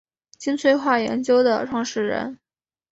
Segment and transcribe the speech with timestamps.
[0.39, 2.39] 金催化研究的创始人。